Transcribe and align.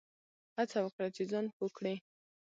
هڅه 0.57 0.79
وکړه 0.81 1.07
چي 1.15 1.23
ځان 1.31 1.45
پوه 1.55 1.69
کړې! 1.77 1.95